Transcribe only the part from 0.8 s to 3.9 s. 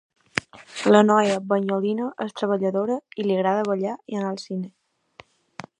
La noia banyolina és treballadora i li agrada